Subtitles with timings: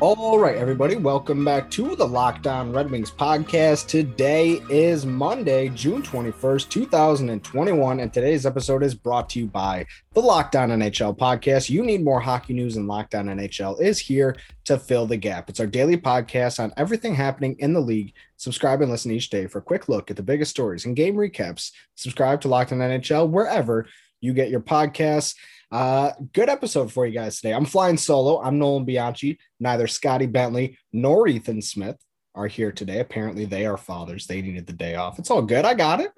[0.00, 3.88] All right, everybody, welcome back to the Locked On Red Wings podcast.
[3.88, 9.84] Today is Monday, June 21st, 2021, and today's episode is brought to you by
[10.14, 11.68] the Locked On NHL podcast.
[11.68, 15.50] You need more hockey news, and Locked On NHL is here to fill the gap.
[15.50, 18.14] It's our daily podcast on everything happening in the league.
[18.38, 21.16] Subscribe and listen each day for a quick look at the biggest stories and game
[21.16, 21.72] recaps.
[21.96, 23.86] Subscribe to Locked On NHL wherever
[24.20, 25.34] you get your podcasts.
[25.70, 27.52] Uh, good episode for you guys today.
[27.52, 28.40] I'm flying solo.
[28.40, 29.38] I'm Nolan Bianchi.
[29.60, 31.96] Neither Scotty Bentley nor Ethan Smith
[32.34, 33.00] are here today.
[33.00, 34.26] Apparently, they are fathers.
[34.26, 35.18] They needed the day off.
[35.18, 35.64] It's all good.
[35.64, 36.12] I got it.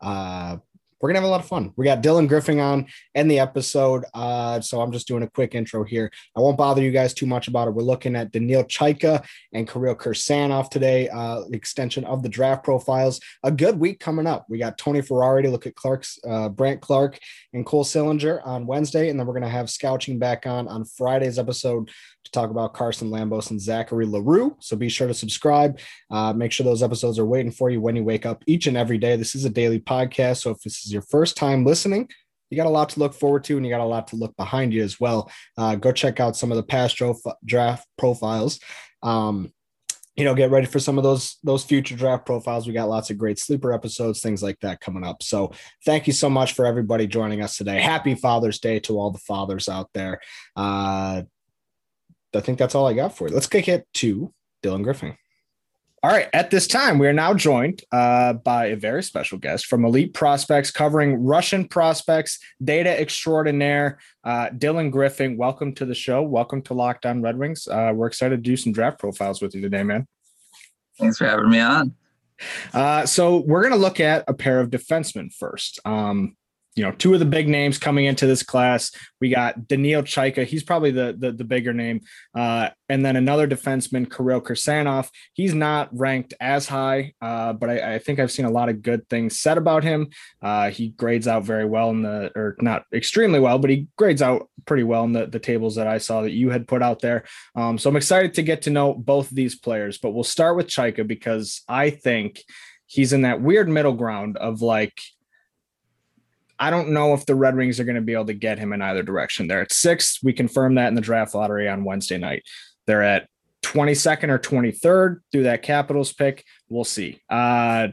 [0.00, 0.58] Uh,
[1.02, 1.72] we're gonna have a lot of fun.
[1.76, 2.86] We got Dylan Griffin on
[3.16, 6.12] in the episode, uh, so I'm just doing a quick intro here.
[6.36, 7.72] I won't bother you guys too much about it.
[7.72, 11.08] We're looking at Daniil Chayka and Kirill Kirsanov today.
[11.08, 13.20] Uh, extension of the draft profiles.
[13.42, 14.46] A good week coming up.
[14.48, 17.18] We got Tony Ferrari to look at Clark's uh, Brandt Clarke
[17.52, 21.38] and Cole Sillinger on Wednesday, and then we're gonna have Scouching back on on Friday's
[21.38, 21.90] episode
[22.32, 24.56] talk about Carson Lambos and Zachary L'Heureux.
[24.60, 25.78] So be sure to subscribe.
[26.10, 28.76] Uh, make sure those episodes are waiting for you when you wake up each and
[28.76, 29.16] every day.
[29.16, 30.38] This is a daily podcast.
[30.38, 32.08] So if this is your first time listening,
[32.50, 34.36] you got a lot to look forward to and you got a lot to look
[34.36, 35.30] behind you as well.
[35.56, 37.00] Uh, go check out some of the past
[37.46, 38.60] draft profiles.
[39.02, 39.52] Um,
[40.16, 42.66] you know, get ready for some of those those future draft profiles.
[42.66, 45.22] We got lots of great sleeper episodes, things like that coming up.
[45.22, 45.52] So,
[45.86, 47.80] thank you so much for everybody joining us today.
[47.80, 50.20] Happy Father's Day to all the fathers out there.
[50.54, 51.22] Uh,
[52.34, 53.34] I think that's all I got for you.
[53.34, 55.16] Let's kick it to Dylan Griffin.
[56.04, 56.28] All right.
[56.32, 60.12] At this time, we are now joined uh, by a very special guest from Elite
[60.12, 65.36] Prospects covering Russian prospects, data extraordinaire, uh, Dylan Griffin.
[65.36, 66.20] Welcome to the show.
[66.22, 67.68] Welcome to Locked On Red Wings.
[67.68, 70.08] Uh, we're excited to do some draft profiles with you today, man.
[70.98, 71.94] Thanks for having me on.
[72.74, 75.78] Uh, so, we're going to look at a pair of defensemen first.
[75.84, 76.36] Um,
[76.74, 78.92] you know, two of the big names coming into this class.
[79.20, 80.44] We got Daniil Chayka.
[80.44, 82.00] He's probably the the, the bigger name.
[82.34, 85.08] Uh, and then another defenseman, Kirill Kirsanov.
[85.32, 88.82] He's not ranked as high, uh, but I, I, think I've seen a lot of
[88.82, 90.08] good things said about him.
[90.42, 94.20] Uh, he grades out very well in the, or not extremely well, but he grades
[94.20, 97.00] out pretty well in the, the tables that I saw that you had put out
[97.00, 97.24] there.
[97.54, 100.56] Um, so I'm excited to get to know both of these players, but we'll start
[100.56, 102.42] with Chayka because I think
[102.86, 105.00] he's in that weird middle ground of like,
[106.62, 108.72] I don't know if the Red Wings are going to be able to get him
[108.72, 109.48] in either direction.
[109.48, 110.22] They're at six.
[110.22, 112.44] We confirmed that in the draft lottery on Wednesday night.
[112.86, 113.28] They're at
[113.64, 116.44] 22nd or 23rd through that Capitals pick.
[116.68, 117.20] We'll see.
[117.28, 117.88] Uh,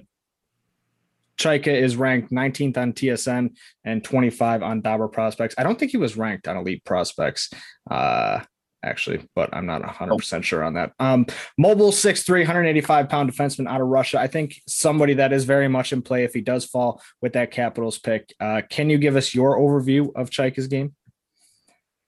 [1.39, 5.55] Chayka is ranked 19th on TSN and 25 on Dobber Prospects.
[5.57, 7.49] I don't think he was ranked on Elite Prospects.
[7.89, 8.41] Uh,
[8.83, 10.93] actually, but I'm not 100% sure on that.
[10.99, 11.25] Um,
[11.57, 14.19] mobile 6'3, 185 pound defenseman out of Russia.
[14.19, 17.51] I think somebody that is very much in play if he does fall with that
[17.51, 18.33] Capitals pick.
[18.39, 20.95] Uh, can you give us your overview of Chayka's game?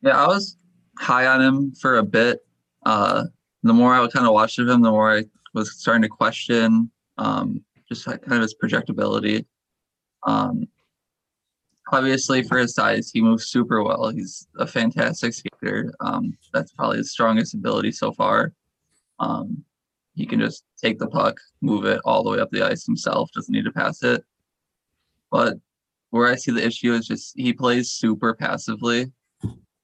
[0.02, 0.58] Yeah, I was
[0.98, 2.40] high on him for a bit.
[2.86, 3.26] Uh,
[3.64, 6.90] the more I kind of watched of him, the more I was starting to question
[7.18, 9.46] um, just kind of his projectability.
[10.26, 10.68] Um,
[11.92, 14.10] obviously for his size, he moves super well.
[14.10, 15.94] He's a fantastic skater.
[16.00, 18.54] Um, that's probably his strongest ability so far.
[19.20, 19.64] Um,
[20.16, 23.30] he can just take the puck, move it all the way up the ice himself.
[23.34, 24.24] Doesn't need to pass it.
[25.30, 25.58] But
[26.10, 29.12] where I see the issue is just he plays super passively.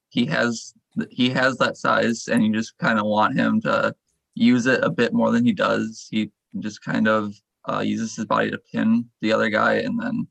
[0.10, 0.74] He has
[1.10, 3.96] he has that size, and you just kind of want him to
[4.34, 6.08] use it a bit more than he does.
[6.10, 7.34] He just kind of
[7.70, 10.28] uh, uses his body to pin the other guy, and then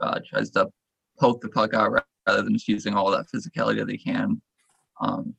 [0.00, 0.70] uh, tries to
[1.18, 1.92] poke the puck out
[2.26, 4.40] rather than just using all that physicality that they can.
[5.00, 5.34] Um,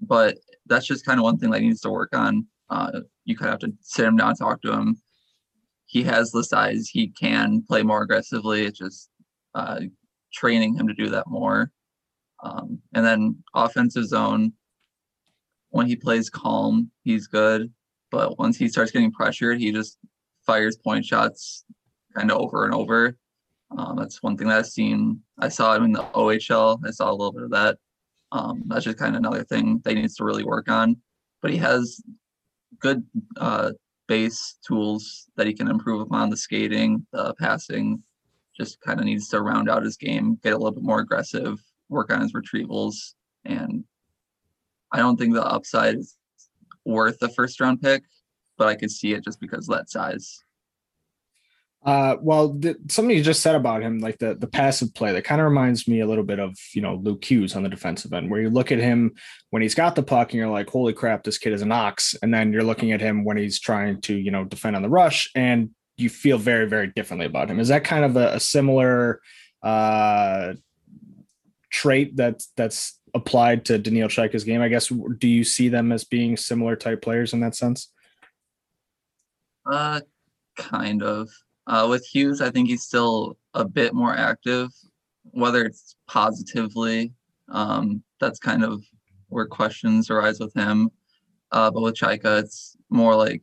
[0.00, 2.46] but that's just kind of one thing that he needs to work on.
[2.70, 4.96] Uh, you kind of have to sit him down, talk to him.
[5.86, 8.64] He has the size; he can play more aggressively.
[8.64, 9.10] It's just
[9.54, 9.80] uh,
[10.32, 11.72] training him to do that more.
[12.42, 14.52] Um, and then offensive zone,
[15.70, 17.72] when he plays calm, he's good.
[18.10, 19.98] But once he starts getting pressured, he just
[20.46, 21.64] fires point shots
[22.16, 23.16] kind of over and over.
[23.76, 25.20] Um, that's one thing that I've seen.
[25.38, 26.80] I saw him in the OHL.
[26.84, 27.78] I saw a little bit of that.
[28.32, 30.96] Um, that's just kind of another thing he needs to really work on.
[31.42, 32.00] But he has
[32.78, 33.04] good
[33.36, 33.72] uh,
[34.08, 38.02] base tools that he can improve upon the skating, the passing.
[38.56, 41.62] Just kind of needs to round out his game, get a little bit more aggressive,
[41.88, 43.14] work on his retrievals,
[43.44, 43.84] and
[44.92, 46.16] I don't think the upside is
[46.84, 48.02] worth the first round pick,
[48.58, 50.44] but I could see it just because of that size.
[51.82, 55.24] Uh, well, th- something you just said about him, like the the passive play, that
[55.24, 58.12] kind of reminds me a little bit of you know Luke Hughes on the defensive
[58.12, 59.12] end, where you look at him
[59.48, 62.14] when he's got the puck and you're like, holy crap, this kid is an ox,
[62.22, 64.90] and then you're looking at him when he's trying to you know defend on the
[64.90, 67.58] rush, and you feel very very differently about him.
[67.58, 69.22] Is that kind of a, a similar
[69.62, 70.52] uh,
[71.70, 74.60] trait that's that's applied to Daniil Chayka's game?
[74.60, 74.88] I guess.
[75.16, 77.90] Do you see them as being similar type players in that sense?
[79.64, 80.02] Uh,
[80.58, 81.30] kind of.
[81.70, 84.70] Uh, with Hughes, I think he's still a bit more active,
[85.22, 87.12] whether it's positively.
[87.48, 88.82] Um, that's kind of
[89.28, 90.90] where questions arise with him.
[91.52, 93.42] Uh, but with Chayka, it's more like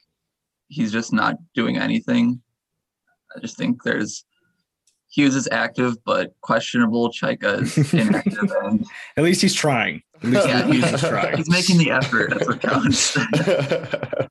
[0.68, 2.42] he's just not doing anything.
[3.34, 4.26] I just think there's
[5.10, 7.10] Hughes is active, but questionable.
[7.10, 8.52] Chayka is inactive.
[8.64, 8.86] and
[9.16, 10.04] At least he's trying.
[10.16, 10.66] At least Yeah.
[10.66, 11.38] Hughes is trying.
[11.38, 12.32] he's making the effort.
[12.32, 13.18] That's what counts.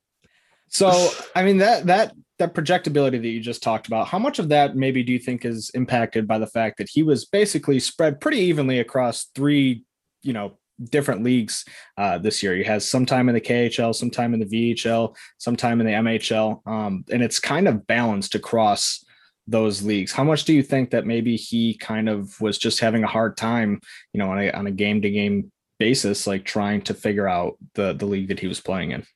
[0.69, 4.49] So, I mean that that that projectability that you just talked about, how much of
[4.50, 8.21] that maybe do you think is impacted by the fact that he was basically spread
[8.21, 9.85] pretty evenly across three,
[10.23, 10.59] you know,
[10.91, 11.65] different leagues
[11.97, 12.55] uh, this year?
[12.55, 15.87] He has some time in the KHL, some time in the VHL, some time in
[15.87, 19.03] the MHL, um, and it's kind of balanced across
[19.47, 20.12] those leagues.
[20.12, 23.37] How much do you think that maybe he kind of was just having a hard
[23.37, 23.81] time,
[24.12, 27.56] you know, on a on a game to game basis, like trying to figure out
[27.75, 29.06] the the league that he was playing in?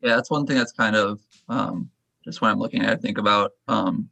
[0.00, 1.20] Yeah, that's one thing that's kind of
[1.50, 1.90] um,
[2.24, 3.52] just when I'm looking at it, I think about.
[3.68, 4.08] Um,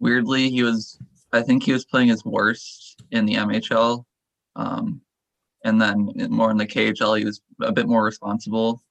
[0.00, 0.98] weirdly, he was,
[1.32, 4.04] I think he was playing his worst in the MHL.
[4.56, 5.00] Um,
[5.64, 8.82] and then more in the KHL, he was a bit more responsible.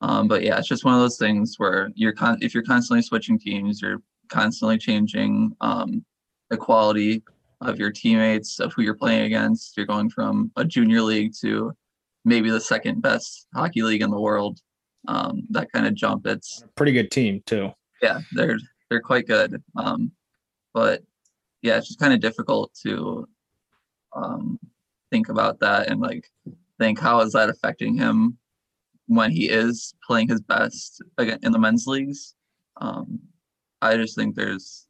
[0.00, 3.02] Um, but yeah, it's just one of those things where you're con- if you're constantly
[3.02, 6.04] switching teams, you're constantly changing um,
[6.50, 7.22] the quality
[7.60, 9.76] of your teammates, of who you're playing against.
[9.76, 11.72] You're going from a junior league to
[12.24, 14.60] maybe the second best hockey league in the world
[15.08, 16.26] um, that kind of jump.
[16.26, 17.70] It's Pretty good team too.
[18.02, 18.58] yeah, they're
[18.90, 19.62] they're quite good.
[19.76, 20.12] Um,
[20.74, 21.02] but
[21.62, 23.26] yeah, it's just kind of difficult to
[24.14, 24.58] um,
[25.10, 26.28] think about that and like
[26.78, 28.36] think how is that affecting him
[29.06, 32.34] when he is playing his best again in the men's leagues.
[32.80, 33.20] Um,
[33.80, 34.86] I just think there's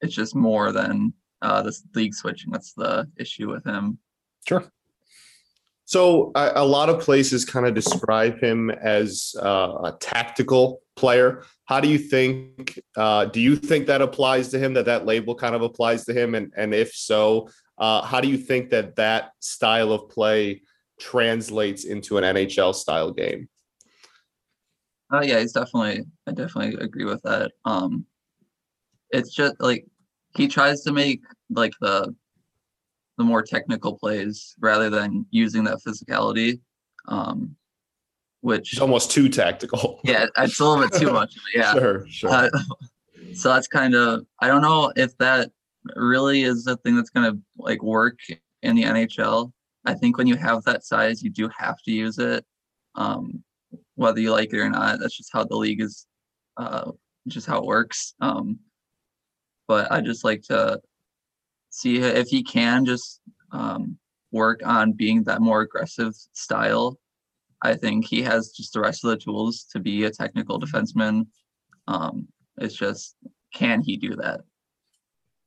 [0.00, 1.12] it's just more than
[1.42, 2.50] uh, this league switching.
[2.50, 3.98] That's the issue with him.
[4.46, 4.64] Sure.
[5.90, 11.42] So a, a lot of places kind of describe him as uh, a tactical player.
[11.64, 12.78] How do you think?
[12.96, 14.72] Uh, do you think that applies to him?
[14.74, 16.36] That that label kind of applies to him?
[16.36, 20.62] And and if so, uh, how do you think that that style of play
[21.00, 23.48] translates into an NHL style game?
[25.10, 26.04] Oh yeah, he's definitely.
[26.24, 27.50] I definitely agree with that.
[27.64, 28.06] Um,
[29.10, 29.84] it's just like
[30.36, 32.14] he tries to make like the
[33.20, 36.58] the more technical plays rather than using that physicality.
[37.06, 37.56] Um,
[38.40, 40.00] which It's almost too tactical.
[40.04, 41.34] yeah, it's a little bit too much.
[41.54, 41.74] Yeah.
[41.74, 42.30] Sure, sure.
[42.30, 42.50] Uh,
[43.34, 45.50] so that's kind of I don't know if that
[45.94, 48.18] really is the thing that's gonna like work
[48.62, 49.52] in the NHL.
[49.84, 52.44] I think when you have that size, you do have to use it,
[52.94, 53.42] um,
[53.94, 55.00] whether you like it or not.
[55.00, 56.06] That's just how the league is,
[56.56, 56.92] uh,
[57.28, 58.14] just how it works.
[58.20, 58.58] Um,
[59.68, 60.80] but I just like to
[61.70, 63.20] see if he can just
[63.52, 63.98] um,
[64.32, 66.98] work on being that more aggressive style.
[67.62, 71.26] I think he has just the rest of the tools to be a technical defenseman.
[71.88, 73.16] Um, it's just,
[73.54, 74.40] can he do that?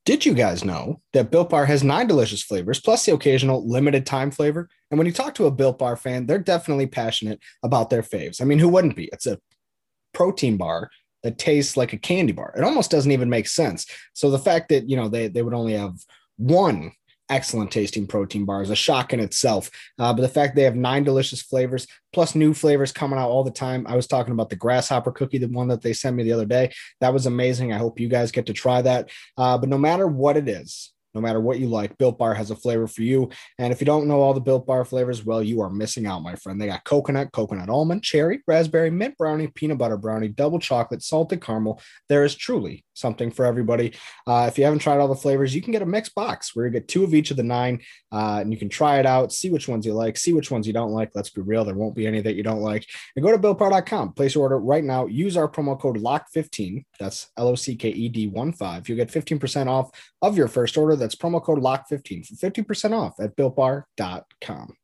[0.06, 4.06] Did you guys know that Built Bar has nine delicious flavors plus the occasional limited
[4.06, 4.68] time flavor?
[4.92, 8.42] And when you talk to a Built Bar fan, they're definitely passionate about their faves.
[8.42, 9.10] I mean, who wouldn't be?
[9.14, 9.40] It's a
[10.14, 10.90] protein bar
[11.24, 12.54] that tastes like a candy bar.
[12.58, 13.86] It almost doesn't even make sense.
[14.14, 15.96] So the fact that, you know, they, they would only have
[16.38, 16.92] one
[17.30, 19.70] excellent tasting protein bar is a shock in itself.
[19.98, 23.44] Uh, but the fact they have nine delicious flavors plus new flavors coming out all
[23.44, 23.86] the time.
[23.88, 26.46] I was talking about the grasshopper cookie, the one that they sent me the other
[26.46, 26.72] day.
[27.00, 27.74] That was amazing.
[27.74, 29.10] I hope you guys get to try that.
[29.38, 32.52] Uh, but no matter what it is, no matter what you like, Built Bar has
[32.52, 33.30] a flavor for you.
[33.60, 36.24] And if you don't know all the Built Bar flavors, well, you are missing out,
[36.24, 36.60] my friend.
[36.60, 41.42] They got coconut, coconut almond, cherry, raspberry, mint brownie, peanut butter brownie, double chocolate, salted
[41.42, 41.82] caramel.
[42.10, 43.94] There is truly something for everybody.
[44.28, 46.66] Uh, if you haven't tried all the flavors, you can get a mixed box where
[46.66, 47.82] you get two of each of the nine,
[48.12, 50.68] uh, and you can try it out, see which ones you like, see which ones
[50.68, 51.12] you don't like.
[51.16, 52.86] Let's be real, there won't be any that you don't like.
[53.16, 55.06] And go to BuiltBar.com, place your order right now.
[55.08, 56.86] Use our promo code LOCKED15.
[57.00, 58.90] That's L O C K E D 1 5.
[58.90, 59.90] You'll get 15% off
[60.22, 60.96] of your first order.
[60.96, 64.76] That's promo code LOCKED15 for 50% off at BuiltBar.com.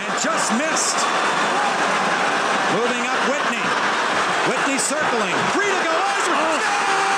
[0.00, 1.00] and just missed.
[2.74, 3.66] Moving up Whitney.
[4.48, 5.36] Whitney circling.
[5.52, 5.92] Free to go.
[5.92, 6.60] Yzerman.
[6.64, 7.10] Score!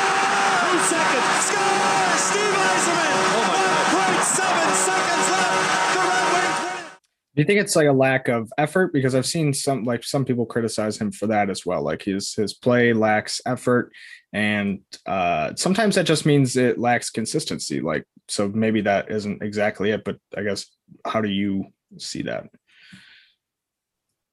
[0.67, 1.31] Two seconds.
[1.47, 2.03] Score!
[2.19, 3.15] Steve Yzerman.
[3.35, 3.83] Oh my God.
[3.93, 5.95] 0.7 seconds left.
[5.95, 6.99] The Red Wings win.
[7.35, 8.93] Do you think it's like a lack of effort?
[8.93, 11.83] Because I've seen some like some people criticize him for that as well.
[11.83, 13.93] Like his his play lacks effort,
[14.33, 17.81] and uh, sometimes that just means it lacks consistency.
[17.81, 20.03] Like so, maybe that isn't exactly it.
[20.05, 20.67] But I guess
[21.05, 21.67] how do you
[21.99, 22.51] see that?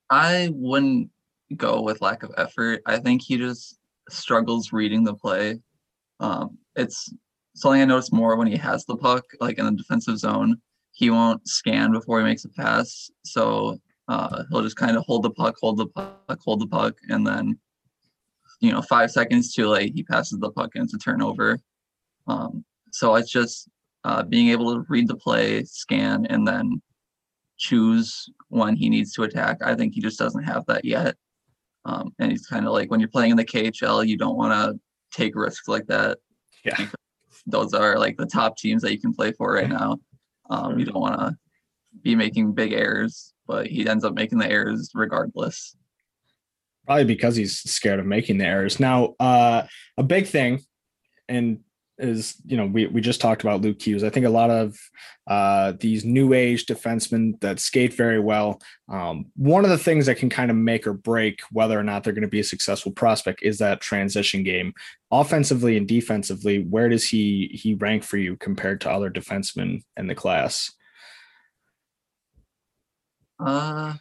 [0.10, 1.12] I wouldn't
[1.56, 2.82] go with lack of effort.
[2.86, 3.78] I think he just
[4.10, 5.60] struggles reading the play.
[6.20, 7.14] Um, it's
[7.56, 10.58] something I notice more when he has the puck, like in the defensive zone.
[10.92, 15.24] He won't scan before he makes a pass, so uh, he'll just kind of hold
[15.24, 17.58] the puck, hold the puck, hold the puck, and then,
[18.60, 21.60] you know, five seconds too late, he passes the puck and it's a turnover.
[22.28, 23.70] Um, so it's just
[24.04, 26.82] uh, being able to read the play, scan, and then
[27.58, 29.58] choose when he needs to attack.
[29.64, 31.16] I think he just doesn't have that yet.
[31.86, 34.54] Um, and he's kind of like when you're playing in the KHL, you don't want
[34.54, 34.80] to
[35.18, 36.20] take risks like that.
[36.64, 36.88] Yeah.
[37.46, 39.98] Those are like the top teams that you can play for right now.
[40.50, 41.38] Um, you don't want to
[42.02, 45.76] be making big errors, but he ends up making the errors regardless.
[46.86, 48.80] Probably because he's scared of making the errors.
[48.80, 49.64] Now, uh,
[49.98, 50.62] a big thing,
[51.28, 51.60] and
[52.00, 54.04] is you know we we just talked about Luke Hughes.
[54.04, 54.80] I think a lot of
[55.28, 58.62] uh, these new age defensemen that skate very well.
[58.88, 62.04] Um, one of the things that can kind of make or break whether or not
[62.04, 64.74] they're going to be a successful prospect is that transition game,
[65.12, 66.64] offensively and defensively.
[66.64, 70.72] Where does he he rank for you compared to other defensemen in the class?
[73.40, 73.94] Uh,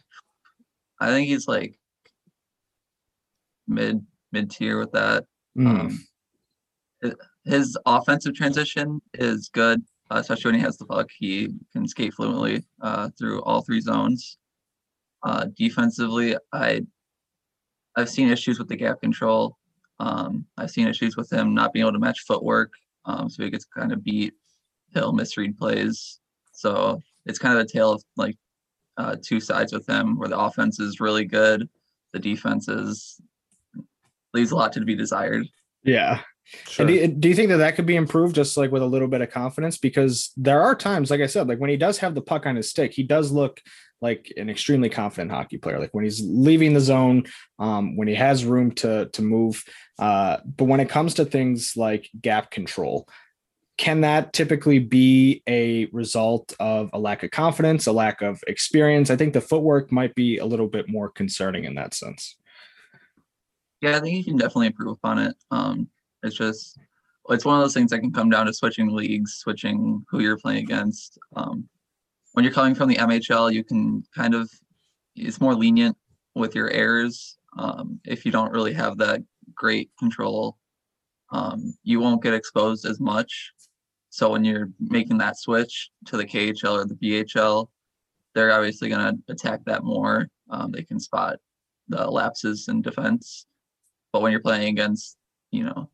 [0.99, 1.77] I think he's like
[3.67, 5.25] mid mid tier with that.
[5.57, 5.67] Mm.
[5.67, 6.05] Um,
[7.45, 11.09] his offensive transition is good, especially when he has the puck.
[11.17, 14.37] He can skate fluently uh, through all three zones.
[15.23, 16.81] Uh, defensively, I
[17.95, 19.57] I've seen issues with the gap control.
[19.99, 22.71] Um, I've seen issues with him not being able to match footwork,
[23.05, 24.33] um, so he gets kind of beat.
[24.93, 26.19] He'll misread plays,
[26.53, 28.37] so it's kind of a tale of like
[28.97, 31.67] uh, two sides with him, where the offense is really good,
[32.13, 33.19] the defense is
[34.33, 35.47] leaves a lot to be desired.
[35.83, 36.21] Yeah.
[36.67, 36.85] Sure.
[36.85, 38.87] And do you, do you think that that could be improved just like with a
[38.87, 39.77] little bit of confidence?
[39.77, 42.55] Because there are times, like I said, like when he does have the puck on
[42.55, 43.61] his stick, he does look
[44.01, 45.79] like an extremely confident hockey player.
[45.79, 47.25] Like when he's leaving the zone,
[47.59, 49.63] um, when he has room to to move.
[49.97, 53.07] Uh, but when it comes to things like gap control,
[53.77, 59.09] can that typically be a result of a lack of confidence, a lack of experience?
[59.09, 62.35] I think the footwork might be a little bit more concerning in that sense.
[63.81, 65.35] Yeah, I think you can definitely improve upon it.
[65.51, 65.89] Um,
[66.23, 66.77] it's just
[67.29, 70.37] it's one of those things that can come down to switching leagues, switching who you're
[70.37, 71.17] playing against.
[71.35, 71.67] Um,
[72.33, 74.49] when you're coming from the MHL, you can kind of
[75.15, 75.97] it's more lenient
[76.35, 77.37] with your errors.
[77.57, 79.21] Um, if you don't really have that
[79.53, 80.57] great control,
[81.31, 83.51] um, you won't get exposed as much.
[84.09, 87.67] So when you're making that switch to the KHL or the VHL,
[88.33, 90.29] they're obviously going to attack that more.
[90.49, 91.37] Um, they can spot
[91.87, 93.45] the lapses in defense.
[94.11, 95.17] But when you're playing against,
[95.51, 95.89] you know,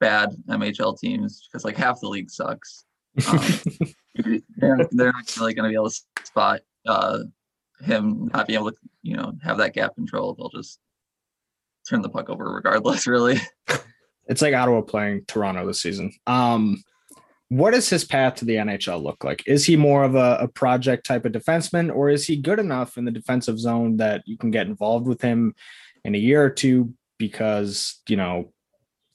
[0.00, 2.84] bad MHL teams, because like half the league sucks,
[3.28, 3.40] um,
[4.56, 7.20] they're, they're not really going to be able to spot uh,
[7.80, 10.34] him not being able to, you know, have that gap control.
[10.34, 10.78] They'll just
[11.88, 13.40] turn the puck over regardless, really.
[14.26, 16.12] It's like Ottawa playing Toronto this season.
[16.26, 16.82] Um,
[17.48, 19.42] what does his path to the NHL look like?
[19.46, 22.98] Is he more of a, a, project type of defenseman, or is he good enough
[22.98, 25.54] in the defensive zone that you can get involved with him
[26.04, 28.52] in a year or two because you know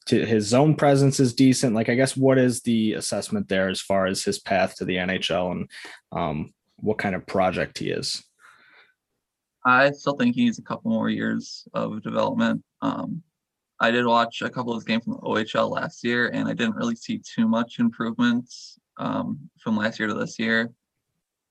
[0.08, 1.76] his zone presence is decent?
[1.76, 4.98] Like, I guess what is the assessment there as far as his path to the
[4.98, 5.70] NHL and
[6.12, 8.24] um, what kind of project he is?
[9.66, 12.64] I still think he needs a couple more years of development.
[12.82, 13.24] Um,
[13.80, 16.54] I did watch a couple of his games from the OHL last year, and I
[16.54, 20.72] didn't really see too much improvements um, from last year to this year.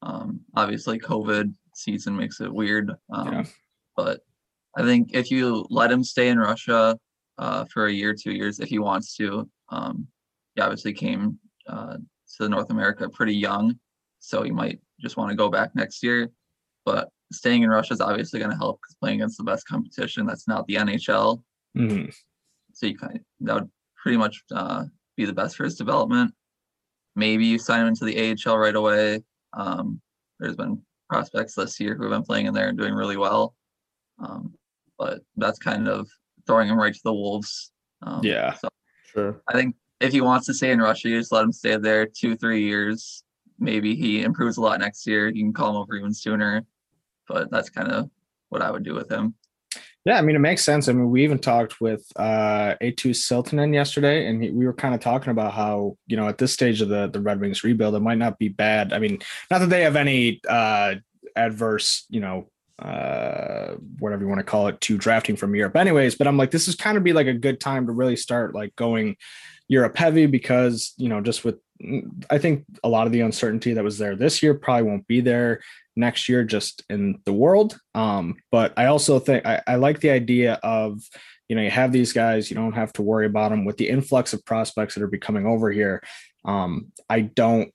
[0.02, 3.44] Um, obviously, COVID season makes it weird, Yeah.
[3.97, 4.21] but
[4.76, 6.99] I think if you let him stay in Russia
[7.38, 10.06] uh, for a year, two years, if he wants to, um,
[10.54, 11.96] he obviously came uh,
[12.38, 13.78] to North America pretty young,
[14.18, 16.30] so he might just want to go back next year.
[16.84, 20.26] But staying in Russia is obviously going to help because playing against the best competition
[20.26, 21.42] that's not the NHL.
[21.76, 22.14] Mhm.
[22.74, 23.70] So you kind of that would
[24.02, 24.84] pretty much uh,
[25.16, 26.34] be the best for his development.
[27.16, 29.22] Maybe you sign him into the AHL right away.
[29.52, 30.00] Um,
[30.40, 33.54] there's been prospects this year who have been playing in there and doing really well.
[34.18, 34.54] Um,
[34.98, 36.08] but that's kind of
[36.46, 37.72] throwing him right to the wolves.
[38.02, 38.54] Um, Yeah.
[38.54, 38.68] So
[39.12, 39.42] Sure.
[39.49, 42.06] I think if he wants to stay in Russia, you just let him stay there
[42.06, 43.22] two, three years.
[43.58, 45.28] Maybe he improves a lot next year.
[45.28, 46.64] You can call him over even sooner.
[47.28, 48.11] But that's kind of
[48.49, 49.34] what I would do with him.
[50.04, 50.88] Yeah, I mean, it makes sense.
[50.88, 54.94] I mean, we even talked with uh, A2 Siltanen yesterday, and he, we were kind
[54.94, 57.94] of talking about how, you know, at this stage of the, the Red Wings rebuild,
[57.94, 58.92] it might not be bad.
[58.92, 60.96] I mean, not that they have any uh,
[61.37, 62.50] adverse, you know,
[62.82, 66.50] uh whatever you want to call it to drafting from Europe anyways but I'm like
[66.50, 69.16] this is kind of be like a good time to really start like going
[69.68, 71.56] Europe heavy because you know just with
[72.30, 75.20] I think a lot of the uncertainty that was there this year probably won't be
[75.20, 75.60] there
[75.96, 77.78] next year just in the world.
[77.94, 81.00] Um but I also think I, I like the idea of
[81.48, 83.88] you know you have these guys you don't have to worry about them with the
[83.88, 86.02] influx of prospects that are becoming over here
[86.44, 87.72] um I don't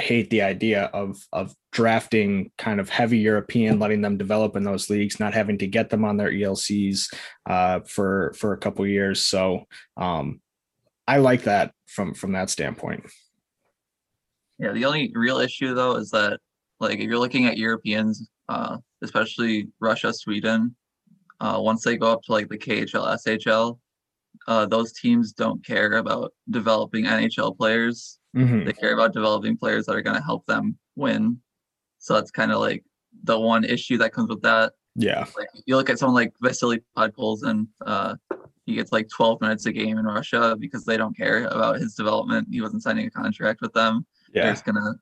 [0.00, 4.90] hate the idea of of drafting kind of heavy European, letting them develop in those
[4.90, 7.12] leagues, not having to get them on their ELCs
[7.46, 9.24] uh, for for a couple years.
[9.24, 9.64] So
[9.96, 10.40] um,
[11.06, 13.04] I like that from from that standpoint.
[14.58, 16.40] Yeah, the only real issue though is that
[16.80, 20.74] like if you're looking at Europeans, uh, especially Russia, Sweden,
[21.40, 23.78] uh, once they go up to like the KHL, SHL,
[24.46, 28.18] uh, those teams don't care about developing NHL players.
[28.36, 28.64] Mhm.
[28.66, 31.38] They care about developing players that are going to help them win.
[31.98, 32.84] So that's kind of like
[33.24, 34.72] the one issue that comes with that.
[34.94, 38.16] Yeah, Like you look at someone like Vasily Podkolzin, uh,
[38.66, 41.94] he gets like 12 minutes a game in Russia because they don't care about his
[41.94, 42.48] development.
[42.50, 44.04] He wasn't signing a contract with them.
[44.32, 44.50] They're yeah.
[44.52, 44.94] just gonna.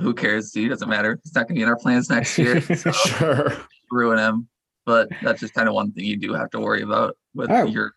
[0.00, 0.52] Who cares?
[0.52, 1.20] He doesn't matter.
[1.22, 2.60] He's not gonna be in our plans next year.
[2.76, 3.52] So Sure.
[3.90, 4.48] ruin him.
[4.86, 7.64] But that's just kind of one thing you do have to worry about with Oh.
[7.66, 7.92] your.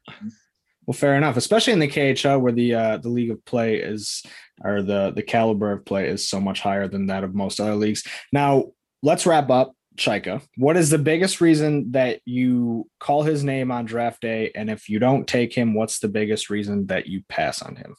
[0.86, 4.24] Well, fair enough, especially in the KHL where the uh, the league of play is
[4.64, 7.76] or the the caliber of play is so much higher than that of most other
[7.76, 8.04] leagues.
[8.32, 8.66] Now,
[9.04, 9.74] let's wrap up.
[9.98, 14.52] Chayka, what is the biggest reason that you call his name on draft day?
[14.54, 17.96] And if you don't take him, what's the biggest reason that you pass on him?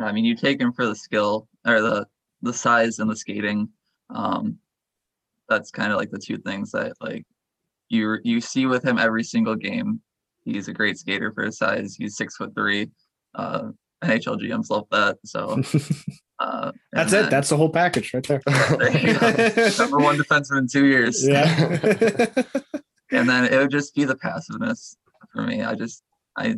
[0.00, 2.06] I mean, you take him for the skill or the
[2.42, 3.68] the size and the skating.
[4.08, 4.58] Um,
[5.48, 7.26] that's kind of like the two things that like
[7.88, 10.00] you you see with him every single game.
[10.44, 11.96] He's a great skater for his size.
[11.98, 12.88] He's six foot three.
[13.34, 13.70] Uh,
[14.02, 15.18] NHL GMs love that.
[15.24, 15.60] So
[16.38, 17.22] uh, That's and it.
[17.22, 18.42] then- That's the whole package right there.
[18.46, 21.26] There number one defenseman in two years.
[21.26, 21.78] yeah.
[23.10, 24.96] and then it would just be the passiveness
[25.32, 25.62] for me.
[25.62, 26.02] I just
[26.36, 26.56] I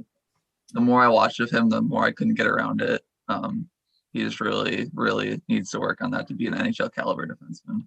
[0.73, 3.03] the more I watched of him, the more I couldn't get around it.
[3.29, 3.69] Um,
[4.13, 7.87] he just really, really needs to work on that to be an NHL caliber defenseman.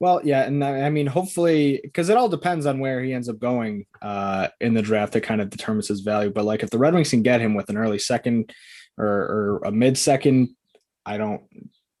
[0.00, 3.38] Well, yeah, and I mean, hopefully, because it all depends on where he ends up
[3.38, 5.12] going uh, in the draft.
[5.12, 6.30] That kind of determines his value.
[6.30, 8.52] But like, if the Red Wings can get him with an early second
[8.96, 10.56] or, or a mid second,
[11.04, 11.42] I don't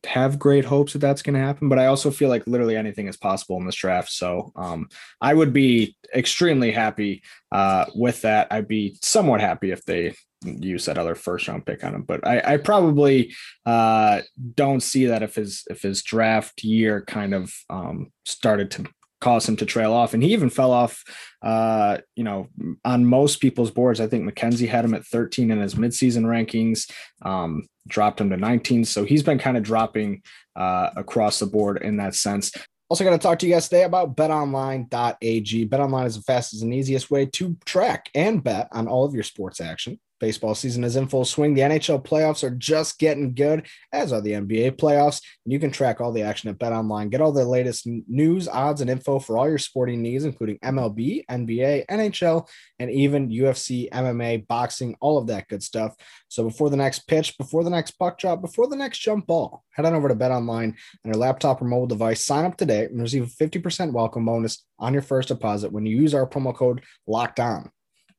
[0.06, 1.68] have great hopes that that's going to happen.
[1.68, 4.10] But I also feel like literally anything is possible in this draft.
[4.10, 4.88] So um,
[5.20, 8.48] I would be extremely happy uh, with that.
[8.50, 12.02] I'd be somewhat happy if they use that other first round pick on him.
[12.02, 13.34] But I, I probably
[13.66, 14.22] uh,
[14.54, 18.86] don't see that if his if his draft year kind of um, started to
[19.20, 21.04] cause him to trail off, and he even fell off.
[21.42, 22.48] Uh, you know,
[22.84, 26.90] on most people's boards, I think McKenzie had him at 13 in his midseason rankings,
[27.22, 28.84] um, dropped him to 19.
[28.84, 30.22] So he's been kind of dropping
[30.56, 32.52] uh, across the board in that sense.
[32.88, 35.68] Also, going to talk to you guys today about betonline.ag.
[35.68, 39.22] Betonline is the fastest and easiest way to track and bet on all of your
[39.22, 40.00] sports action.
[40.20, 41.54] Baseball season is in full swing.
[41.54, 45.22] The NHL playoffs are just getting good, as are the NBA playoffs.
[45.44, 47.10] And you can track all the action at BetOnline.
[47.10, 51.24] Get all the latest news, odds, and info for all your sporting needs, including MLB,
[51.24, 52.46] NBA, NHL,
[52.78, 55.96] and even UFC, MMA, boxing, all of that good stuff.
[56.28, 59.64] So before the next pitch, before the next puck drop, before the next jump ball,
[59.72, 62.24] head on over to BetOnline on your laptop or mobile device.
[62.24, 65.96] Sign up today and receive a 50% welcome bonus on your first deposit when you
[65.96, 67.70] use our promo code Locked On.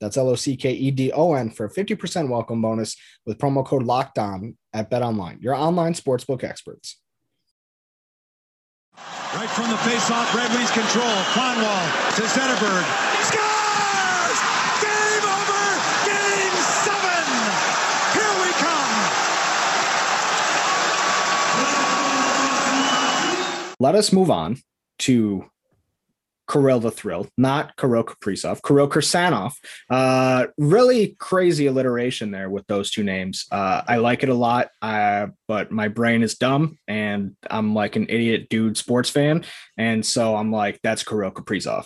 [0.02, 3.38] That's L O C K E D O N for a 50% welcome bonus with
[3.38, 6.98] promo code Locked On at BetOnline, your online sportsbook experts.
[9.34, 11.06] Right from the face-off, Red Wings control.
[11.32, 12.84] Kronwall to Zetterberg.
[13.24, 14.40] Scores!
[14.82, 15.64] Game over!
[16.10, 17.24] Game seven!
[18.18, 18.92] Here we come!
[23.80, 24.58] Let us move on
[25.00, 25.51] to
[26.52, 29.54] Kirill the Thrill, not Kirill Kaprizov, Kirill Kirsanov.
[29.90, 33.46] Uh, really crazy alliteration there with those two names.
[33.52, 37.96] Uh, I like it a lot, uh, but my brain is dumb and I'm like
[37.96, 39.46] an idiot dude sports fan.
[39.78, 41.86] And so I'm like, that's Kirill Kaprizov.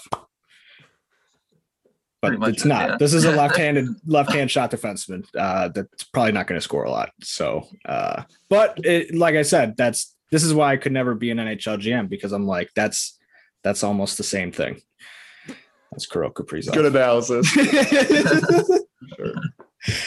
[2.22, 2.90] But much, it's not.
[2.90, 2.98] yeah.
[2.98, 6.92] This is a left-handed, left-hand shot defenseman uh, that's probably not going to score a
[6.92, 7.12] lot.
[7.22, 11.30] So, uh, but it, like I said, that's this is why I could never be
[11.30, 13.20] an NHL GM because I'm like, that's
[13.66, 14.80] that's almost the same thing.
[15.92, 16.74] That's Kirill Kaprizov.
[16.74, 17.52] Good analysis.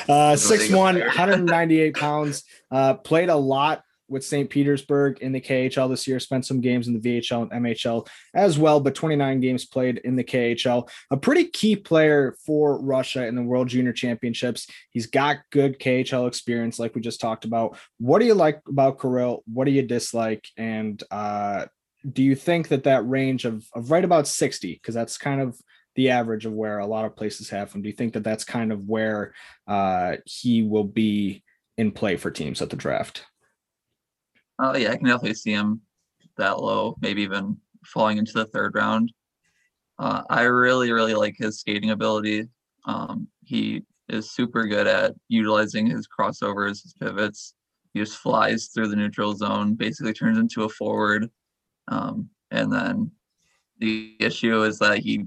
[0.08, 2.44] uh, Really 6'1, 198 pounds.
[2.70, 4.48] Uh, played a lot with St.
[4.48, 8.58] Petersburg in the KHL this year, spent some games in the VHL and MHL as
[8.58, 10.88] well, but 29 games played in the KHL.
[11.10, 14.68] A pretty key player for Russia in the World Junior Championships.
[14.90, 17.76] He's got good KHL experience, like we just talked about.
[17.98, 19.42] What do you like about Kirill?
[19.52, 20.46] What do you dislike?
[20.56, 21.66] And uh,
[22.10, 25.58] do you think that that range of, of right about 60, because that's kind of
[25.96, 28.44] the average of where a lot of places have him, do you think that that's
[28.44, 29.34] kind of where
[29.66, 31.42] uh, he will be
[31.76, 33.24] in play for teams at the draft?
[34.58, 35.80] Oh yeah, I can definitely see him
[36.36, 39.12] that low, maybe even falling into the third round.
[39.98, 42.48] Uh, I really, really like his skating ability.
[42.84, 47.54] Um, he is super good at utilizing his crossovers, his pivots.
[47.92, 51.30] He just flies through the neutral zone, basically turns into a forward.
[51.88, 53.10] Um, and then
[53.78, 55.26] the issue is that he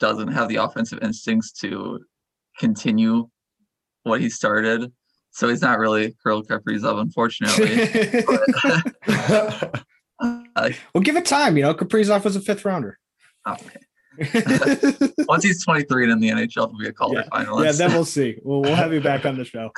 [0.00, 2.00] doesn't have the offensive instincts to
[2.58, 3.28] continue
[4.02, 4.92] what he started.
[5.30, 8.24] So he's not really Kirill Kaprizov, unfortunately.
[9.08, 9.84] but,
[10.56, 11.56] uh, well, give it time.
[11.56, 12.98] You know, Kaprizov was a fifth rounder.
[13.48, 13.80] Okay.
[15.26, 17.38] Once he's 23 and in the NHL, he'll be a Calder yeah.
[17.38, 17.64] finalist.
[17.64, 18.36] Yeah, then we'll see.
[18.42, 19.70] We'll, we'll have you back on the show.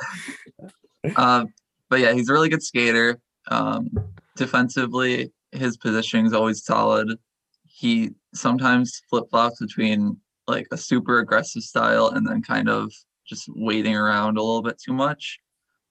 [1.15, 1.53] um,
[1.89, 3.19] but yeah, he's a really good skater.
[3.47, 3.89] Um,
[4.35, 7.17] defensively, his positioning is always solid.
[7.63, 12.91] He sometimes flip flops between like a super aggressive style and then kind of
[13.27, 15.39] just waiting around a little bit too much.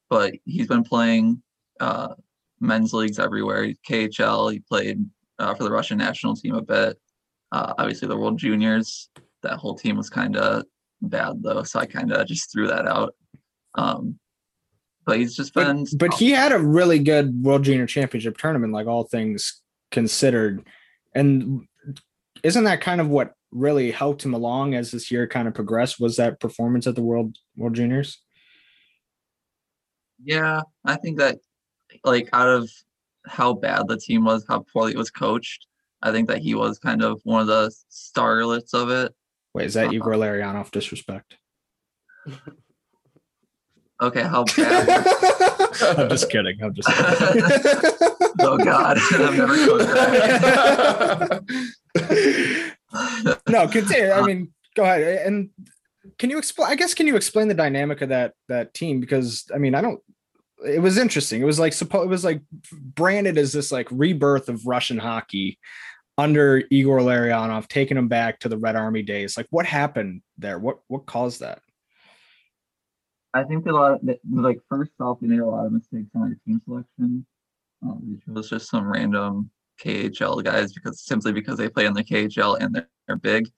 [0.08, 1.42] But he's been playing
[1.80, 2.14] uh,
[2.60, 3.72] men's leagues everywhere.
[3.88, 5.04] KHL, he played
[5.38, 6.96] uh, for the Russian national team a bit.
[7.52, 9.08] Uh, obviously, the World Juniors,
[9.42, 10.64] that whole team was kind of
[11.02, 13.14] bad though, so I kind of just threw that out.
[13.76, 14.18] Um,
[15.04, 15.84] but he's just been.
[15.84, 20.64] But, but he had a really good World Junior Championship tournament, like all things considered.
[21.14, 21.66] And
[22.42, 26.00] isn't that kind of what really helped him along as this year kind of progressed?
[26.00, 28.20] Was that performance at the World World Juniors?
[30.22, 31.38] Yeah, I think that
[32.04, 32.70] like out of
[33.26, 35.66] how bad the team was, how poorly it was coached,
[36.02, 39.14] I think that he was kind of one of the starlets of it.
[39.54, 41.36] Wait, is that uh, Igor Larionov disrespect?
[44.02, 45.07] Okay, how bad?
[45.98, 46.62] I'm just kidding.
[46.62, 47.04] I'm just kidding.
[48.40, 51.44] oh God, I've never that.
[53.48, 54.11] no, continue.
[54.11, 55.26] I mean, go ahead.
[55.26, 55.50] And
[56.18, 56.70] can you explain?
[56.70, 59.00] I guess can you explain the dynamic of that that team?
[59.00, 60.00] Because I mean, I don't.
[60.66, 61.42] It was interesting.
[61.42, 62.07] It was like supposed.
[62.07, 62.40] It was like
[62.72, 65.59] branded as this like rebirth of Russian hockey
[66.18, 69.37] under Igor Larionov, taking him back to the Red Army days.
[69.37, 70.59] Like, what happened there?
[70.59, 71.61] What what caused that?
[73.34, 74.00] I think that a lot of,
[74.32, 77.26] like first off, we made a lot of mistakes on our team selection.
[77.82, 79.50] Um, it was just some random
[79.82, 83.50] KHL guys because simply because they play in the KHL and they're, they're big.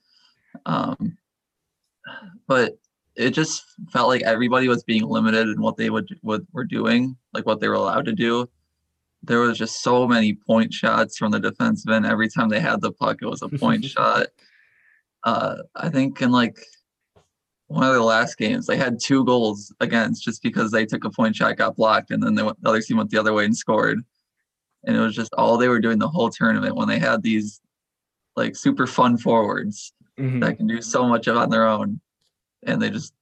[0.65, 1.19] Um,
[2.47, 2.79] but
[3.17, 7.17] it just felt like everybody was being limited in what they would what were doing,
[7.35, 8.49] like what they were allowed to do.
[9.23, 12.09] There was just so many point shots from the defensemen.
[12.09, 14.29] Every time they had the puck, it was a point shot.
[15.25, 16.59] Uh, I think in like
[17.69, 21.11] one of the last games, they had two goals against just because they took a
[21.11, 23.45] point shot, got blocked, and then they went, the other team went the other way
[23.45, 24.01] and scored.
[24.85, 27.61] And it was just all they were doing the whole tournament when they had these
[28.37, 30.41] like super fun forwards mm-hmm.
[30.41, 32.01] that can do so much on their own,
[32.65, 33.13] and they just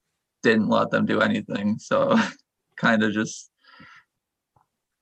[0.43, 1.79] didn't let them do anything.
[1.79, 2.19] So
[2.77, 3.51] kind of just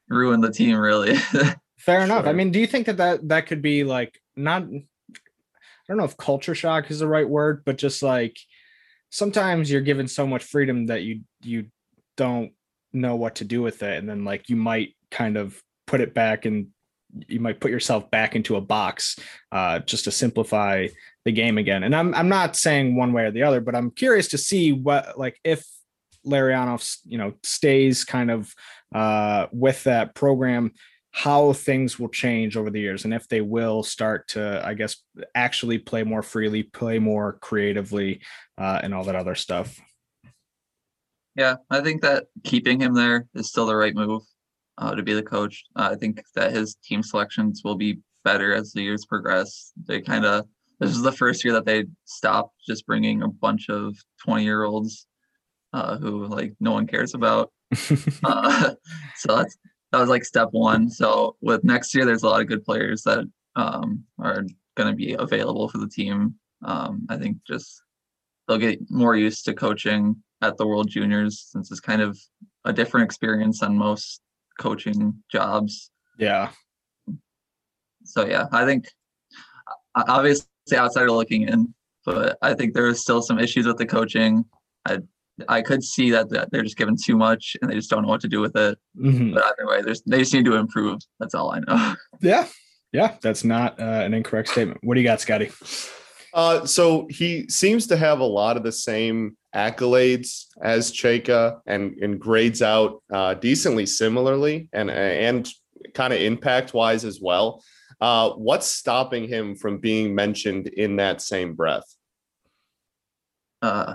[0.09, 1.17] ruined the team, really.
[1.79, 2.25] Fair enough.
[2.25, 2.31] Sure.
[2.31, 4.63] I mean, do you think that, that that could be like not?
[4.63, 8.39] I don't know if culture shock is the right word, but just like
[9.13, 11.67] sometimes you're given so much freedom that you you
[12.17, 12.53] don't
[12.93, 13.99] know what to do with it.
[13.99, 16.69] And then like you might kind of put it back and
[17.29, 19.19] you might put yourself back into a box
[19.53, 20.89] uh, just to simplify
[21.25, 21.85] the game again.
[21.85, 24.73] And i'm i'm not saying one way or the other but i'm curious to see
[24.73, 25.65] what like if
[26.27, 28.55] Larionov, you know, stays kind of
[28.95, 30.73] uh, with that program,
[31.13, 34.97] how things will change over the years and if they will start to i guess
[35.35, 38.21] actually play more freely play more creatively
[38.59, 39.79] uh, and all that other stuff.
[41.37, 44.23] Yeah i think that keeping him there is still the right move
[44.79, 45.65] uh, to be the coach.
[45.77, 49.73] Uh, i think that his team selections will be better as the years progress.
[49.87, 50.47] They kind of
[50.81, 54.65] this is the first year that they stopped just bringing a bunch of 20 year
[54.65, 55.07] olds
[55.73, 57.53] uh, who like no one cares about.
[58.25, 58.75] Uh,
[59.17, 59.57] so that's
[59.93, 60.89] that was like step one.
[60.91, 64.97] So with next year, there's a lot of good players that um, are going to
[64.97, 66.35] be available for the team.
[66.65, 67.83] Um, I think just
[68.49, 72.19] they'll get more used to coaching at the World Juniors since it's kind of
[72.65, 74.23] a different experience than most
[74.59, 75.91] coaching jobs.
[76.19, 76.51] Yeah.
[78.05, 78.89] So yeah, I think
[79.95, 81.75] obviously outsider looking in,
[82.05, 84.45] but I think there are still some issues with the coaching.
[84.87, 84.99] I
[85.49, 88.09] I could see that, that they're just given too much and they just don't know
[88.09, 88.79] what to do with it.
[88.99, 89.35] Mhm.
[89.35, 91.01] But either way, there's they just need to improve.
[91.21, 91.95] That's all I know.
[92.21, 92.47] Yeah.
[92.93, 93.17] Yeah.
[93.21, 94.81] That's not uh, an incorrect statement.
[94.83, 95.51] What do you got, Scotty?
[96.35, 101.97] Uh, so he seems to have a lot of the same accolades as Chayka and
[101.99, 105.49] and grades out uh, decently similarly and and
[105.95, 107.63] kind of impact wise as well.
[108.01, 111.85] Uh, what's stopping him from being mentioned in that same breath?
[113.61, 113.95] Uh,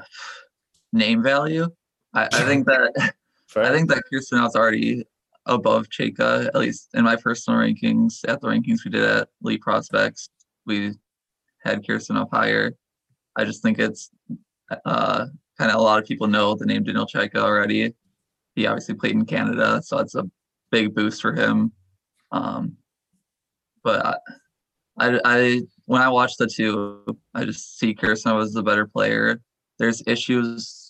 [0.97, 1.69] name value.
[2.13, 3.13] I, I think that
[3.47, 3.63] Fair?
[3.63, 5.05] I think that Kirsanov's already
[5.45, 8.19] above Chayka, at least in my personal rankings.
[8.27, 10.29] At the rankings we did at Elite Prospects,
[10.65, 10.93] we
[11.63, 12.73] had Kirsanov up higher.
[13.37, 14.09] I just think it's
[14.85, 17.93] uh, kind of a lot of people know the name Daniel Chayka already.
[18.55, 20.29] He obviously played in Canada, so it's a
[20.71, 21.71] big boost for him.
[22.31, 22.75] Um,
[23.83, 24.17] but I,
[24.99, 29.39] I, I, when I watch the two, I just see Kirsten was the better player.
[29.79, 30.86] There's issues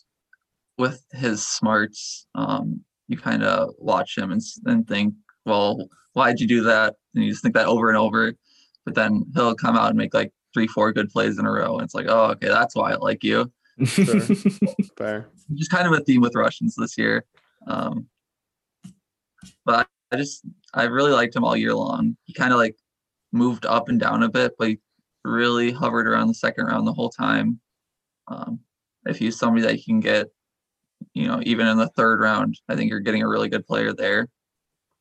[0.78, 2.28] with his smarts.
[2.36, 5.14] Um, you kind of watch him and, and think,
[5.46, 6.96] well, why'd you do that?
[7.16, 8.34] And you just think that over and over.
[8.86, 11.76] But then he'll come out and make like three, four good plays in a row.
[11.76, 13.52] And it's like, oh, okay, that's why I like you.
[13.84, 14.20] Sure.
[14.98, 15.30] Fair.
[15.54, 17.26] Just kind of a theme with Russians this year.
[17.68, 18.08] Um,
[19.66, 22.18] but I just, I really liked him all year long.
[22.26, 22.76] He kind of like
[23.32, 24.80] moved up and down a bit, but he
[25.24, 27.60] really hovered around the second round the whole time.
[28.28, 28.60] Um,
[29.06, 30.28] if he's somebody that you can get,
[31.14, 33.94] you know, even in the third round, I think you're getting a really good player
[33.94, 34.28] there.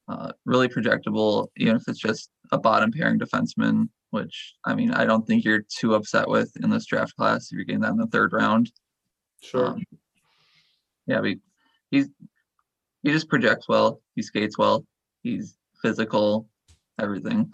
[0.08, 5.04] Uh, really projectable, even if it's just a bottom pairing defenseman, which I mean, I
[5.04, 7.96] don't think you're too upset with in this draft class if you're getting that in
[7.96, 8.70] the third round.
[9.42, 9.68] Sure.
[9.68, 9.82] Um,
[11.06, 11.34] yeah, but
[11.90, 12.08] he's
[13.02, 14.00] he just projects well.
[14.14, 14.84] He skates well.
[15.22, 16.48] He's physical,
[17.00, 17.52] everything.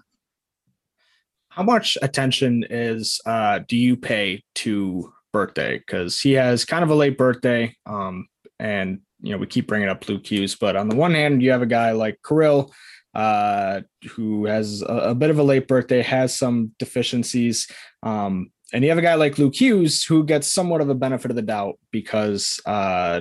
[1.49, 5.79] How much attention is uh do you pay to birthday?
[5.79, 7.75] Because he has kind of a late birthday.
[7.87, 8.29] Um,
[8.62, 11.51] and you know, we keep bringing up Luke Hughes, but on the one hand, you
[11.51, 12.72] have a guy like Kirill,
[13.14, 17.68] uh, who has a, a bit of a late birthday, has some deficiencies.
[18.03, 21.31] Um, and you have a guy like Luke Hughes who gets somewhat of a benefit
[21.31, 23.20] of the doubt because uh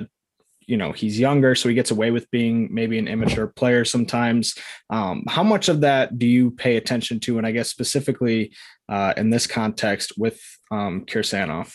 [0.66, 4.54] you know he's younger so he gets away with being maybe an immature player sometimes
[4.90, 8.54] um, how much of that do you pay attention to and i guess specifically
[8.88, 11.74] uh, in this context with um, kirsanov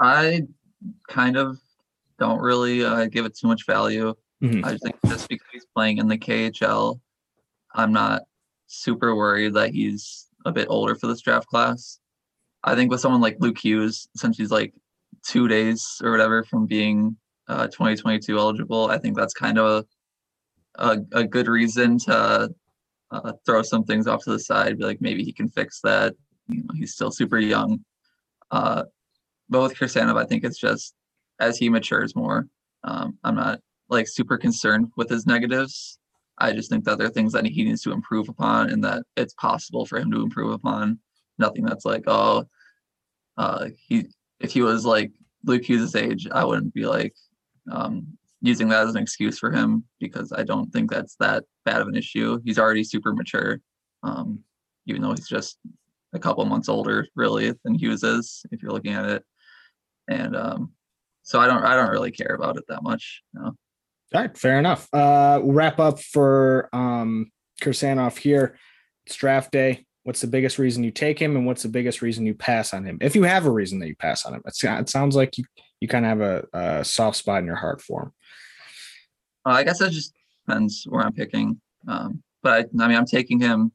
[0.00, 0.46] I
[1.08, 1.58] kind of
[2.18, 4.14] don't really uh, give it too much value.
[4.42, 4.64] Mhm.
[4.64, 7.00] I think just because he's playing in the KHL,
[7.74, 8.22] I'm not
[8.66, 11.98] super worried that he's a bit older for this draft class.
[12.62, 14.74] I think with someone like Luke Hughes, since he's like
[15.22, 17.16] two days or whatever from being
[17.48, 19.84] uh, 2022 eligible, I think that's kind of
[20.78, 22.50] a, a, a good reason to
[23.10, 24.78] uh, throw some things off to the side.
[24.78, 26.14] Be like, maybe he can fix that.
[26.48, 27.84] You know, he's still super young.
[28.50, 28.84] Uh,
[29.48, 30.94] but with Kirsanov, I think it's just
[31.40, 32.48] as he matures more.
[32.84, 35.98] Um, I'm not like super concerned with his negatives.
[36.38, 39.04] I just think that there are things that he needs to improve upon and that
[39.16, 40.98] it's possible for him to improve upon.
[41.38, 42.46] Nothing that's like, oh,
[43.36, 44.06] uh, he
[44.40, 45.12] if he was like
[45.44, 47.14] Luke Hughes' age, I wouldn't be like
[47.70, 48.06] um,
[48.40, 51.88] using that as an excuse for him because I don't think that's that bad of
[51.88, 52.40] an issue.
[52.44, 53.60] He's already super mature,
[54.02, 54.40] um,
[54.86, 55.58] even though he's just
[56.12, 59.24] a couple months older, really, than Hughes is, if you're looking at it.
[60.08, 60.72] And um,
[61.22, 63.22] so I don't I don't really care about it that much.
[63.32, 63.44] No.
[63.44, 63.56] all
[64.14, 68.56] right fair enough uh, we'll wrap up for um, kirsanov here
[69.06, 72.26] it's draft day what's the biggest reason you take him and what's the biggest reason
[72.26, 74.62] you pass on him if you have a reason that you pass on him it's,
[74.62, 75.44] it sounds like you,
[75.80, 78.12] you kind of have a, a soft spot in your heart for him
[79.46, 80.14] Uh, I guess it just
[80.46, 81.60] depends where I'm picking.
[81.88, 83.72] Um, but I, I mean, I'm taking him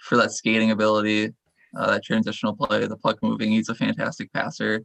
[0.00, 1.32] for that skating ability,
[1.76, 3.50] uh, that transitional play, the puck moving.
[3.50, 4.82] He's a fantastic passer.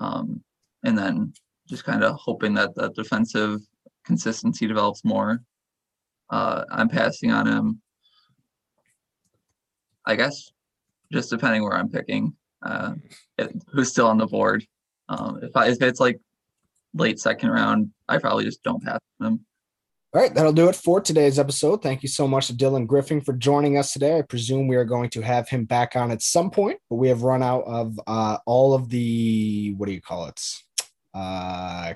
[0.00, 0.42] Um,
[0.84, 1.32] and then
[1.68, 3.60] just kind of hoping that the defensive
[4.04, 5.42] consistency develops more.
[6.30, 7.80] Uh, I'm passing on him.
[10.04, 10.50] I guess
[11.12, 12.94] just depending where I'm picking, uh,
[13.38, 14.64] it, who's still on the board.
[15.08, 16.18] Um, if I, if it's like
[16.94, 19.44] late second round, I probably just don't pass him.
[20.14, 21.82] All right, that'll do it for today's episode.
[21.82, 24.16] Thank you so much to Dylan Griffin for joining us today.
[24.16, 27.08] I presume we are going to have him back on at some point, but we
[27.08, 30.40] have run out of uh, all of the what do you call it?
[31.12, 31.94] Uh,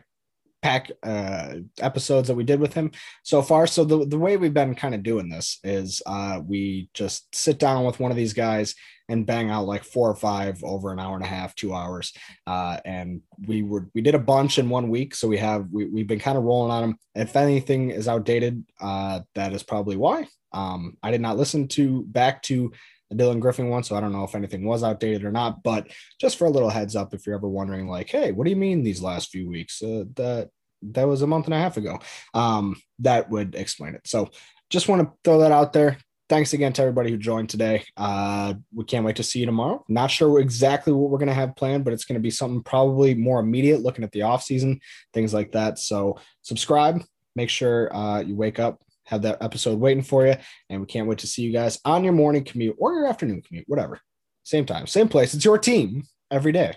[0.61, 2.91] pack uh, episodes that we did with him
[3.23, 3.67] so far.
[3.67, 7.59] So the, the way we've been kind of doing this is uh, we just sit
[7.59, 8.75] down with one of these guys
[9.11, 12.13] and bang out like four or five over an hour and a half, two hours.
[12.47, 15.87] Uh, and we were we did a bunch in one week, so we have we,
[15.87, 16.99] we've been kind of rolling on them.
[17.15, 20.29] If anything is outdated, uh, that is probably why.
[20.53, 22.73] Um, I did not listen to back to
[23.13, 25.63] Dylan Griffin one, so I don't know if anything was outdated or not.
[25.63, 25.89] But
[26.21, 28.57] just for a little heads up, if you're ever wondering, like, hey, what do you
[28.57, 29.83] mean these last few weeks?
[29.83, 30.51] Uh, that
[30.83, 31.99] that was a month and a half ago.
[32.33, 34.07] Um, that would explain it.
[34.07, 34.31] So
[34.71, 35.99] just want to throw that out there.
[36.31, 37.83] Thanks again to everybody who joined today.
[37.97, 39.85] Uh, we can't wait to see you tomorrow.
[39.89, 42.63] Not sure exactly what we're going to have planned, but it's going to be something
[42.63, 44.79] probably more immediate, looking at the off season,
[45.13, 45.81] things like that.
[45.81, 47.03] So subscribe.
[47.35, 50.37] Make sure uh, you wake up, have that episode waiting for you,
[50.69, 53.43] and we can't wait to see you guys on your morning commute or your afternoon
[53.43, 53.99] commute, whatever.
[54.45, 55.35] Same time, same place.
[55.35, 56.77] It's your team every day.